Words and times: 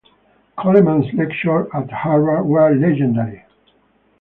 Coleman's 0.57 1.13
lectures 1.13 1.67
at 1.75 1.91
Harvard 1.91 2.47
were 2.47 2.73
legendary. 2.73 3.45